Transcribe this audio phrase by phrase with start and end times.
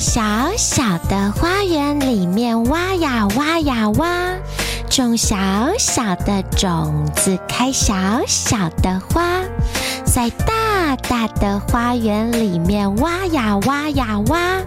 [0.00, 0.22] 小
[0.56, 4.34] 小的花园里面挖呀挖呀挖，
[4.88, 5.36] 种小
[5.78, 7.94] 小的种子，开小
[8.26, 9.42] 小的花，
[10.06, 14.62] 在大大的花园里面挖呀挖呀挖，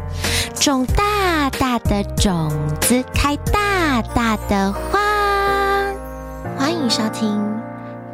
[0.53, 4.99] 种大大的种子，开大大的花。
[6.59, 7.59] 欢迎收听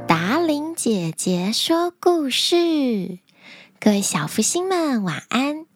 [0.07, 3.19] 达伶姐姐说故事，
[3.77, 5.68] 各位小福星们晚安。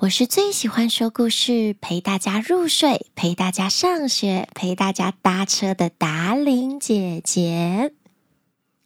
[0.00, 7.92] 我是最喜欢说故事、陪大家入睡、陪大家上学、陪大家搭车的达玲姐姐。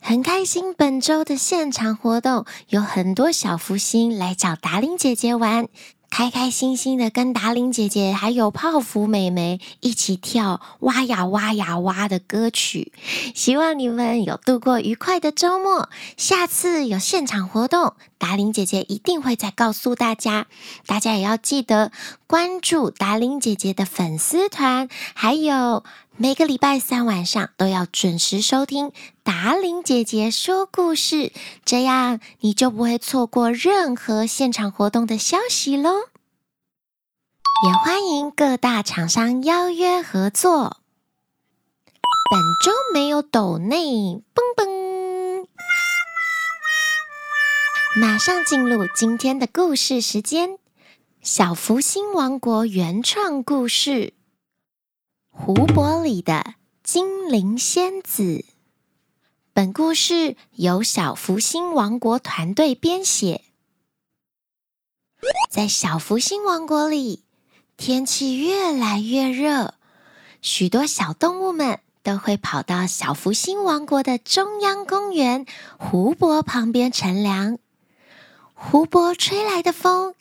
[0.02, 5.68] 很开心，本周的现场活动有很多小福星来找达玲姐姐玩。
[6.16, 12.92] 开开心心的跟达玲姐姐还有泡芙妹妹一起跳挖呀挖呀挖的歌曲，
[13.34, 15.88] 希望你们有度过愉快的周末。
[16.16, 20.46] 下次有现场活动，达玲姐姐一定会再告诉大家。
[20.86, 21.90] 大家也要记得
[22.28, 25.82] 关注达玲姐姐的粉丝团，还有。
[26.16, 28.92] 每个礼拜三晚上都要准时收听
[29.24, 31.32] 达玲姐姐说故事，
[31.64, 35.90] 这样你就不会错过任何现场活动的消息喽。
[37.62, 40.82] 也欢迎各大厂商邀约合作。
[42.30, 45.48] 本周没有抖内，蹦蹦。
[47.96, 50.58] 马上进入今天的故事时间，
[51.22, 54.14] 小福星王国原创故事。
[55.30, 58.44] 湖泊里的精灵仙子。
[59.52, 63.44] 本故事由小福星王国团队编写。
[65.50, 67.23] 在小福星王国里，
[67.76, 69.74] 天气越来越热，
[70.42, 75.46] 许多小动物们都会跑到小福星王国的中央公园
[75.78, 77.58] 湖泊旁边乘凉。
[78.54, 80.14] 湖泊吹来的风。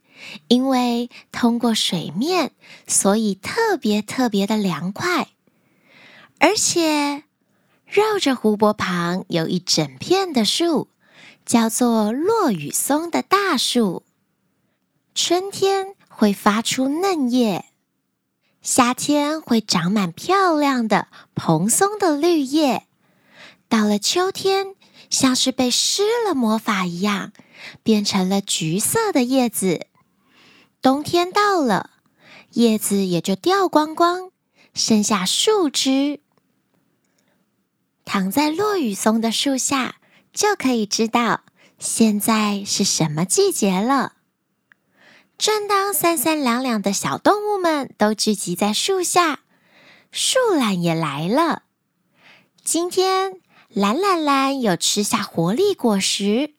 [0.48, 2.54] 因为通过水面，
[2.88, 5.28] 所以特别特别的凉快。
[6.40, 7.24] 而且
[7.86, 10.88] 绕着湖泊旁有一整片的树，
[11.46, 14.04] 叫做落雨松的大树。
[15.14, 17.66] 春天会发出嫩叶，
[18.62, 22.88] 夏天会长满漂亮的蓬松的绿叶。
[23.68, 24.68] 到了秋天，
[25.10, 27.34] 像是被施了魔法一样，
[27.84, 29.88] 变成了橘色的叶子。
[30.82, 31.90] 冬天到了，
[32.52, 34.32] 叶子也就掉光光，
[34.74, 36.22] 剩下树枝。
[38.06, 39.98] 躺在落羽松的树下，
[40.32, 41.42] 就可以知道
[41.80, 44.14] 现在是什么季节了。
[45.38, 49.42] 正当三三两两的小动物们都聚集在树下，
[50.12, 51.64] 树懒也来了。
[52.64, 56.54] 今天，懒懒懒有吃下活力果实，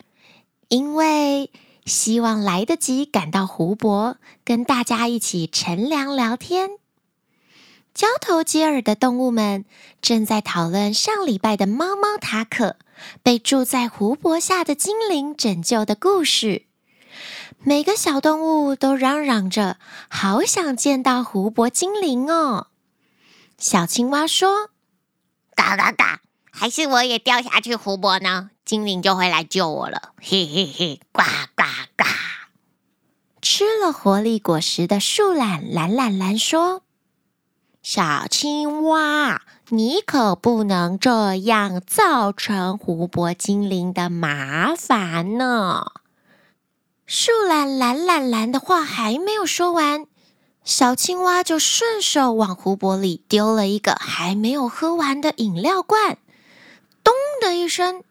[0.68, 1.50] 因为。
[1.86, 6.70] 希望来得及赶到湖泊，跟大家一起乘凉聊天。
[7.92, 9.66] 交头接耳的动物们
[10.00, 12.76] 正在讨论上礼拜的猫猫塔可
[13.22, 16.64] 被住在湖泊下的精灵拯救的故事。
[17.66, 19.78] 每个小动物都嚷嚷着，
[20.10, 22.66] 好想见到湖泊精灵哦。
[23.56, 24.68] 小青蛙说
[25.56, 26.20] ：“嘎嘎嘎，
[26.52, 31.22] 还是我也掉下去湖泊呢？”精灵就会来救我了，嘿嘿嘿，呱
[31.56, 31.64] 呱
[31.96, 32.04] 呱！
[33.40, 36.82] 吃了活力果实的树懒懒懒懒说
[37.82, 45.92] ：“小青蛙，你可不能这样造成湖泊精灵的麻烦呢。”
[47.06, 50.06] 树懒懒懒懒的话还没有说完，
[50.64, 56.16] 小青蛙就顺手往湖泊里丢了一个还没有喝完的饮料罐，
[57.02, 58.02] 咚的一声。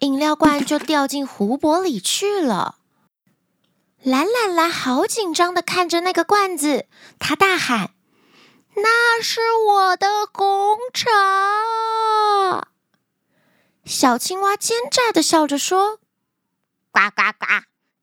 [0.00, 2.74] 饮料罐就掉进湖泊里去了。
[4.02, 6.84] 懒懒懒好紧张的看着那个罐子，
[7.18, 7.92] 他大喊
[8.76, 12.68] ：“那是我的红茶！”
[13.86, 15.98] 小青蛙奸诈的笑着说
[16.92, 17.46] ：“呱呱呱。”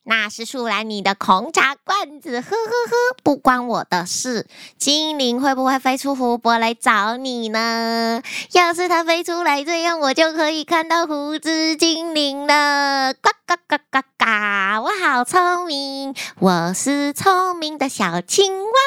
[0.06, 4.48] 那是树懒你的红茶罐子，呵呵呵，不关我的事。
[4.78, 8.22] 精灵会不会飞出湖泊来找你呢？
[8.52, 13.14] 要是它飞出来，这样我就可以看到胡子精灵了。
[13.14, 14.82] 呱呱呱呱呱！
[14.84, 18.80] 我好聪明，我是聪明的小青蛙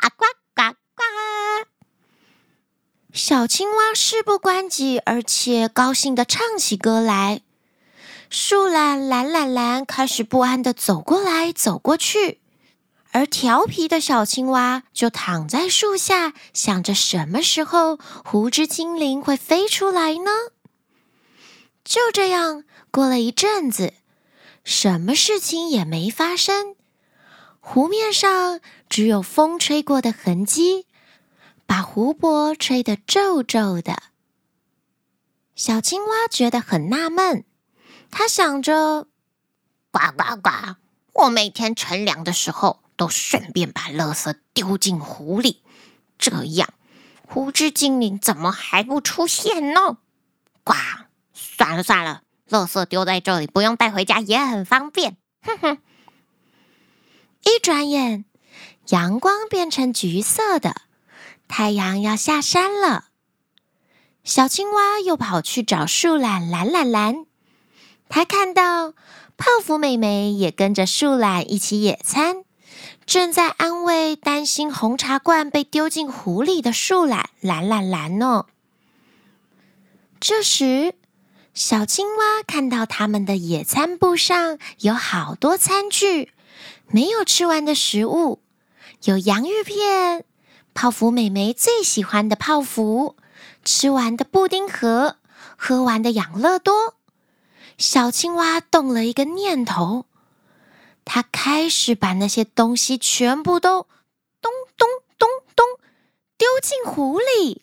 [0.00, 0.08] 啊！
[0.08, 0.24] 呱
[0.54, 1.02] 呱呱！
[3.12, 7.42] 小青蛙事不关己，而且高兴的唱起歌来。
[8.34, 12.40] 树懒懒懒懒开始不安的走过来走过去，
[13.10, 20.30] 而调皮的小青蛙就躺在树下，想着什么时候胡子精灵会飞出来呢？
[21.84, 23.92] 就这样过了一阵子，
[24.64, 26.74] 什么事情也没发生，
[27.60, 30.86] 湖面上只有风吹过的痕迹，
[31.66, 34.04] 把湖泊吹得皱皱的。
[35.54, 37.44] 小青蛙觉得很纳闷，
[38.12, 39.08] 他想着
[39.90, 40.76] ：“呱呱呱！
[41.14, 45.62] 我每天乘凉的时候，都顺便把垃圾丢进湖里，
[46.18, 46.68] 这样
[47.26, 49.96] 湖之精灵怎么还不出现呢？”
[50.62, 50.74] 呱！
[51.32, 55.16] 算了算了，垃圾丢在这里，不用带回家也很方便。
[55.42, 55.78] 哼哼。
[57.44, 58.26] 一转眼，
[58.88, 60.82] 阳光变成橘色的，
[61.48, 63.06] 太阳要下山了。
[64.22, 67.26] 小青蛙又跑去找树懒懒懒懒，
[68.14, 68.92] 他看到
[69.38, 72.44] 泡芙妹妹也跟着树懒一起野餐，
[73.06, 78.44] 正在安慰担心红茶罐被丢进湖里的树懒懒懒懒呢。
[80.20, 80.92] 这时，
[81.54, 86.32] 小青蛙看到他们的野餐布上有好多餐具。
[86.88, 88.42] 没有吃完的食物，
[89.04, 90.26] 有洋芋片、
[90.74, 93.16] 泡芙美眉最喜欢的泡芙、
[93.64, 95.16] 吃完的布丁盒、
[95.56, 96.96] 喝完的养乐多。
[97.82, 100.06] 小青蛙动了一个念头，
[101.04, 103.88] 它开始把那些东西全部都
[104.40, 104.88] 咚咚
[105.18, 105.66] 咚咚
[106.38, 107.62] 丢进湖里。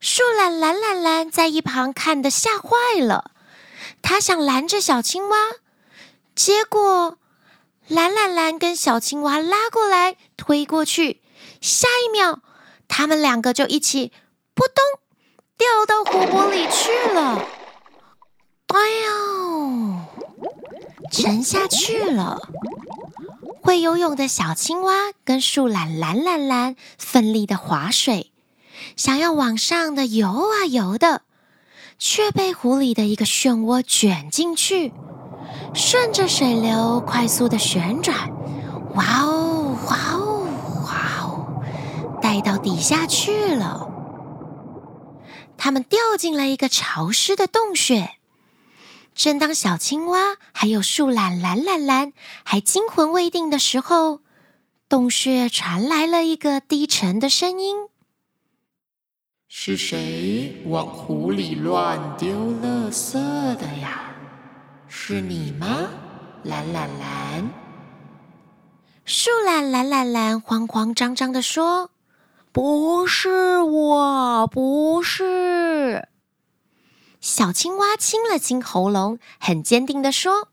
[0.00, 3.30] 树懒懒懒懒在一旁看得吓坏了，
[4.02, 5.36] 它想拦着小青蛙，
[6.34, 7.16] 结果。
[7.86, 11.22] 蓝蓝蓝跟小青蛙拉过来，推过去，
[11.60, 12.40] 下一秒，
[12.88, 14.12] 他们两个就一起
[14.54, 14.84] 扑通
[15.56, 17.48] 掉到湖泊里去了。
[18.68, 18.76] 哎
[19.06, 19.98] 呦，
[21.10, 22.38] 沉下去了！
[23.62, 24.94] 会游泳的小青蛙
[25.24, 28.30] 跟树懒蓝蓝蓝奋力的划水，
[28.96, 31.22] 想要往上的游啊游的，
[31.98, 34.92] 却被湖里的一个漩涡卷进去。
[35.74, 38.30] 顺着水流快速的旋转，
[38.94, 40.46] 哇哦，哇哦，
[40.84, 40.92] 哇
[41.22, 41.62] 哦，
[42.20, 43.88] 带到底下去了。
[45.56, 48.17] 他们掉进了一个潮湿的洞穴。
[49.18, 52.12] 正当小青蛙还有树懒懒懒懒
[52.44, 54.20] 还惊魂未定的时候，
[54.88, 57.88] 洞穴传来了一个低沉的声音
[59.50, 62.28] ：“是谁往湖里乱丢
[62.62, 63.14] 垃圾
[63.56, 64.14] 的呀？”
[64.86, 65.88] 是你吗，
[66.44, 67.50] 蓝懒蓝？
[69.04, 71.90] 树懒蓝懒懒慌慌张张的说
[72.52, 76.06] ：“不是我，不是。”
[77.20, 80.48] 小青蛙清了清喉咙，很坚定地说：“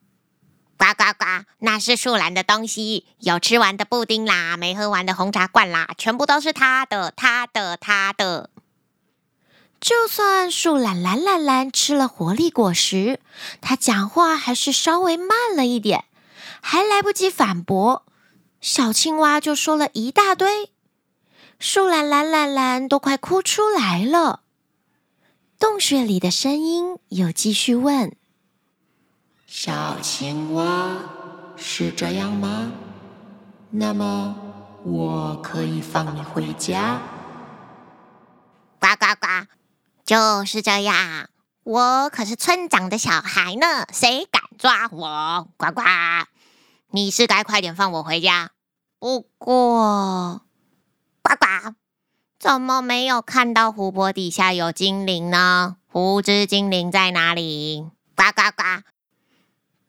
[0.78, 8.50] 呱呱呱，那是树懒的东西，有吃完的布丁啦，没喝完的红茶罐啦，全部都是他的，他的，他的。”
[9.80, 13.20] 就算树懒蓝蓝蓝吃了活力果实，
[13.62, 16.06] 他讲话还是稍微慢了一点，
[16.62, 18.04] 还来不及反驳，
[18.60, 20.72] 小青蛙就说了一大堆，
[21.60, 24.42] 树懒蓝蓝蓝都快哭出来了。
[25.58, 28.16] 洞穴里的声音又继续问
[29.48, 30.98] ：“小青蛙
[31.56, 32.72] 是这样吗？
[33.72, 34.36] 那么
[34.84, 37.02] 我可以放你回家？”
[38.80, 39.48] 呱呱呱！
[40.06, 41.30] 就是这样，
[41.64, 45.50] 我可是村长的小孩呢，谁敢抓我？
[45.58, 45.82] 呱呱！
[46.92, 48.52] 你是该快点放我回家。
[49.00, 50.42] 不过，
[51.24, 51.76] 呱呱，
[52.46, 55.78] 怎么没有看到湖泊底下有精灵呢？
[55.88, 57.90] 湖之精灵在哪里？
[58.16, 58.84] 呱呱呱！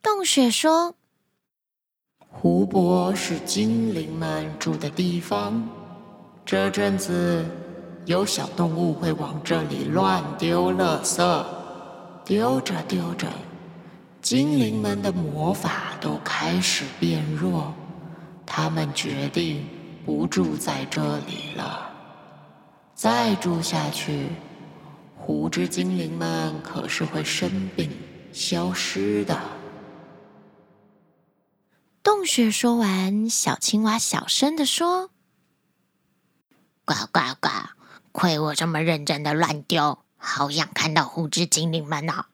[0.02, 0.94] 洞穴说
[2.32, 5.68] ：“湖泊是精灵们住的地方，
[6.46, 7.44] 这阵子。”
[8.06, 11.44] 有小动物会往这里乱丢垃圾，
[12.24, 13.28] 丢着丢着，
[14.22, 17.74] 精灵们的魔法都开始变弱，
[18.46, 19.68] 他们决定
[20.06, 21.92] 不住在这里了。
[22.96, 24.30] 再住下去，
[25.18, 27.90] 湖之精灵们可是会生病、
[28.32, 29.38] 消失的。
[32.02, 35.10] 洞穴说完，小青蛙小声的说
[36.86, 37.48] ：“呱呱呱。”
[38.12, 42.24] 亏我这么认真的乱丢，好想看到湖之精灵们呢。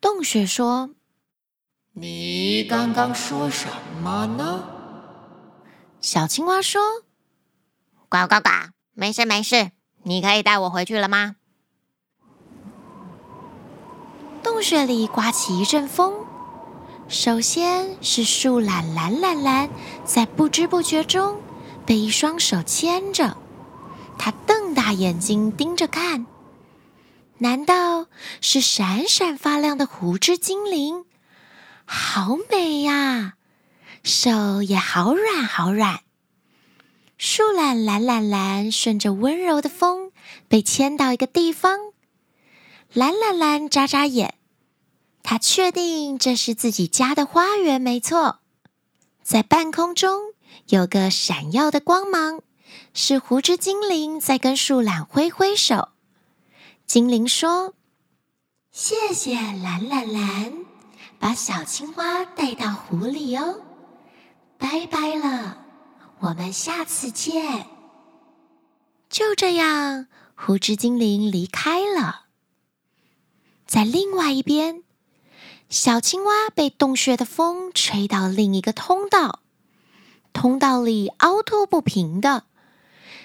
[0.00, 0.88] 洞穴说
[1.92, 3.68] ：“你刚刚说什
[4.02, 4.64] 么呢？”
[6.00, 6.80] 小青蛙说
[8.08, 8.48] ：“呱呱呱，
[8.94, 9.70] 没事没事，
[10.02, 11.36] 你可以带我回去了吗？”
[14.42, 16.24] 洞穴里刮起一阵风，
[17.08, 19.68] 首先是树懒蓝蓝蓝，
[20.04, 21.40] 在不知不觉中
[21.84, 23.36] 被一双手牵着。
[24.18, 26.26] 他瞪大眼睛盯着看，
[27.38, 28.06] 难道
[28.40, 31.04] 是闪闪发亮的湖之精灵？
[31.84, 33.34] 好美呀！
[34.02, 36.00] 手也好软好软。
[37.22, 40.10] 树懒懒懒懒顺着温柔的风
[40.48, 41.78] 被牵到一个地方，
[42.94, 44.36] 懒懒懒眨眨眼，
[45.22, 48.38] 他确定这是自己家的花园，没错。
[49.22, 50.32] 在半空中
[50.68, 52.40] 有个闪耀的光芒，
[52.94, 55.90] 是狐之精灵在跟树懒挥挥手。
[56.86, 57.74] 精灵说
[58.72, 60.54] ：“谢谢懒懒懒，
[61.18, 63.60] 把小青蛙带到湖里哦，
[64.56, 65.58] 拜拜了。”
[66.20, 67.66] 我们下次见。
[69.08, 72.26] 就这样，胡之精灵离开了。
[73.66, 74.82] 在另外一边，
[75.68, 79.40] 小青蛙被洞穴的风吹到另一个通道，
[80.32, 82.44] 通道里凹凸不平的，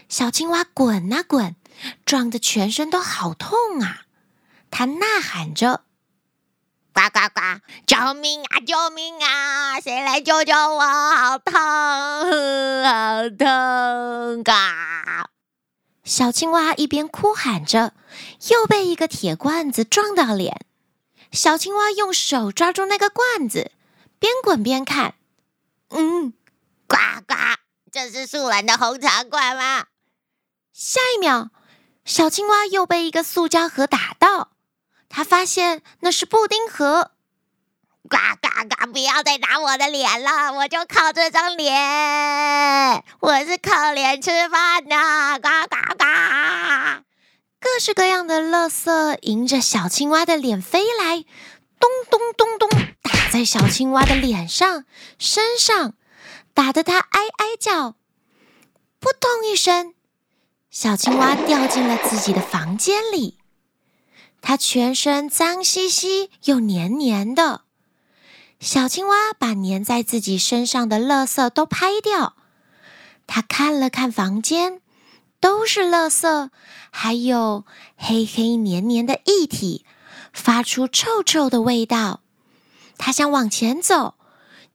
[0.10, 1.56] 小青蛙滚啊滚，
[2.06, 4.06] 撞得全身都好痛啊！
[4.70, 5.85] 它呐喊着。
[6.96, 7.42] 呱呱呱！
[7.86, 8.62] 救命啊！
[8.62, 9.82] 救命啊！
[9.82, 10.80] 谁来救救我？
[10.80, 14.42] 好痛，好痛！
[14.46, 14.52] 呱！
[16.06, 17.92] 小青蛙一边哭喊着，
[18.50, 20.66] 又被一个铁罐子撞到脸。
[21.34, 23.74] 小青蛙用手抓住那个罐子，
[24.18, 25.16] 边滚边看。
[25.90, 26.32] 嗯，
[26.88, 26.96] 呱
[27.28, 27.36] 呱！
[27.92, 29.88] 这是树懒的红茶罐吗？
[30.72, 31.50] 下一秒，
[32.06, 34.55] 小青蛙又被一个塑胶盒打到。
[35.15, 37.12] 他发现那是布丁盒，
[38.10, 38.91] 呱呱呱！
[38.91, 44.98] 不要再打我的脸了，我就靠这张脸，我是靠脸吃饭的，
[45.39, 46.05] 呱呱呱！
[47.62, 51.24] 各式各样的垃圾迎着小青蛙的脸飞来，
[51.79, 52.69] 咚咚咚咚，
[53.01, 54.84] 打在小青蛙的脸上、
[55.17, 55.93] 身上，
[56.53, 57.95] 打得它哀哀叫。
[59.00, 59.93] 扑通一声，
[60.69, 63.38] 小青蛙掉进了自己的房间里。
[64.48, 67.62] 它全身脏兮兮又黏黏的，
[68.60, 72.36] 小青蛙把粘在自己身上的垃圾都拍掉。
[73.25, 74.82] 它看了看房间，
[75.40, 76.52] 都是垃圾，
[76.92, 77.66] 还有
[77.98, 79.84] 黑黑黏黏的液体，
[80.32, 82.20] 发出臭臭的味道。
[83.00, 84.14] 它想往前走，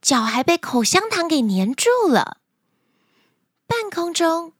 [0.02, 2.38] 脚还被口香糖给粘住了。
[3.68, 4.52] 半空中，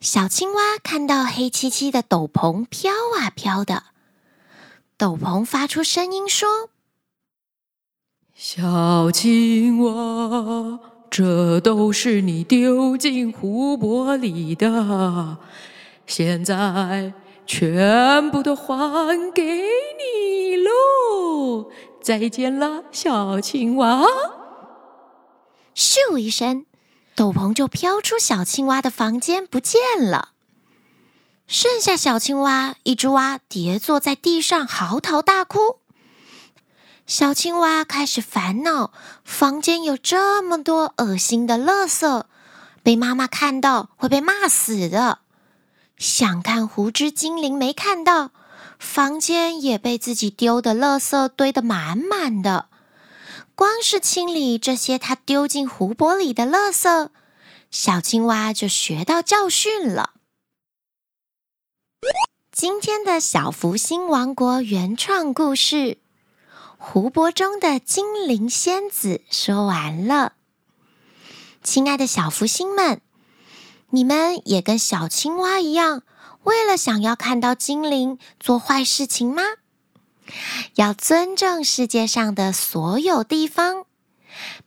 [0.00, 3.84] 小青蛙看到黑漆漆的斗篷飘啊飘的。
[4.98, 6.70] 斗篷发出声音说
[8.32, 15.36] ：“小青蛙，这都是你丢进湖泊里的，
[16.06, 17.12] 现在
[17.46, 21.70] 全部都还给你喽！
[22.00, 24.02] 再见了，小青蛙。”
[25.76, 26.64] 咻一声，
[27.14, 30.30] 斗篷就飘出小青蛙的房间，不见了。
[31.46, 35.78] 剩下小青蛙一只蛙跌坐在地上嚎啕大哭。
[37.06, 42.24] 小青蛙开始烦恼：房间有这么多恶心的垃圾，
[42.82, 45.20] 被妈妈看到会被骂死的。
[45.96, 48.32] 想看狐之精灵没看到，
[48.80, 52.66] 房间也被自己丢的垃圾堆得满满的。
[53.54, 57.08] 光是清理这些它丢进湖泊里的垃圾，
[57.70, 60.10] 小青蛙就学到教训了。
[62.52, 65.74] 今天的小福星王国原创故事
[66.78, 70.32] 《湖泊中的精灵仙子》说完了。
[71.62, 73.00] 亲爱的小福星们，
[73.90, 76.02] 你们也跟小青蛙一样，
[76.44, 79.42] 为了想要看到精灵做坏事情吗？
[80.76, 83.84] 要尊重世界上的所有地方，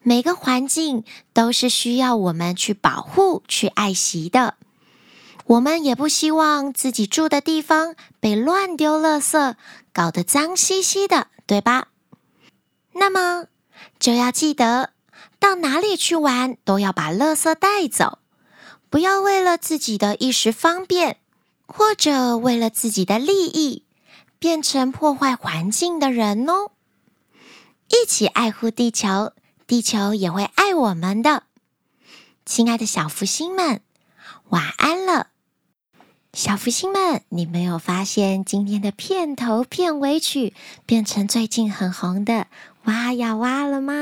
[0.02, 1.04] 每个环境
[1.34, 4.56] 都是需要我们去保护、去爱惜的。
[5.50, 9.56] 我们也不希望自己住的地方被乱丢垃圾，
[9.92, 11.88] 搞得脏兮兮的，对吧？
[12.94, 13.48] 那么
[13.98, 14.92] 就要记得，
[15.40, 18.20] 到哪里去玩都要把垃圾带走，
[18.92, 21.18] 不要为了自己的一时方便，
[21.66, 23.86] 或者为了自己的利益，
[24.38, 26.70] 变成破坏环境的人哦。
[27.88, 29.34] 一起爱护地球，
[29.66, 31.42] 地球也会爱我们的。
[32.46, 33.82] 亲爱的小福星们，
[34.50, 35.30] 晚安了。
[36.34, 40.54] 小福星们，你没有发现今天的片头片尾曲
[40.86, 42.46] 变成最近很红的
[42.86, 43.94] “哇呀哇”了吗？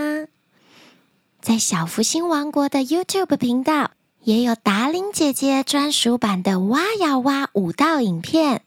[1.42, 3.92] 在小福星王国的 YouTube 频道
[4.24, 8.62] 也有达伶姐姐专属版的“哇呀哇”舞蹈影片，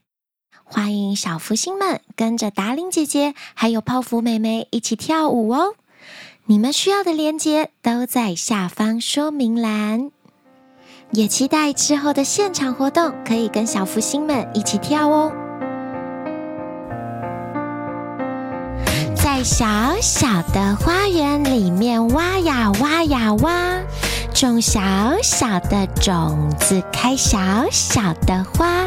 [0.64, 5.74] 欢迎小福星们跟着达伶姐姐还有泡芙妹妹一起跳舞哦！
[6.46, 10.10] 你们需要的链接都在下方说明栏。
[11.12, 15.32] 也期待之后的现场活动，可以跟小福星们一起跳哦！
[19.16, 19.66] 在小
[20.00, 23.80] 小的花园里面挖呀挖呀挖，
[24.32, 24.80] 种小
[25.20, 27.38] 小的种子，开小
[27.72, 28.86] 小的花。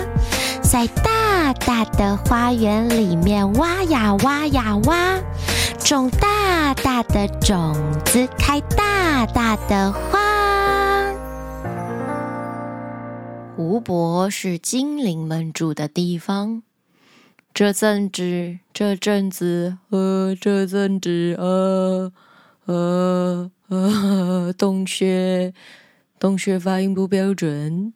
[0.62, 5.20] 在大大的花园里面挖呀挖呀挖，
[5.78, 7.76] 种大大的种
[8.06, 10.33] 子，开大大的花。
[13.56, 16.64] 湖泊是精灵们住的地方。
[17.54, 22.12] 这阵子，这阵子，呃，这阵子，呃，
[22.66, 25.54] 呃，呃， 洞穴，
[26.20, 27.94] 洞穴发音不标准。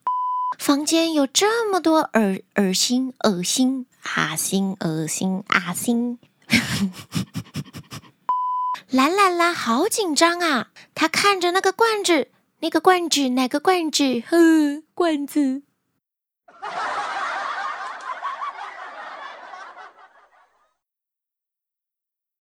[0.59, 6.19] 房间有这么多恶恶心、恶心、啊心、恶心、 啊心。
[8.91, 10.69] 兰兰兰好紧张啊！
[10.93, 14.03] 他看着那个罐子，那个罐子，哪个罐子？
[14.27, 15.61] 呵，罐子。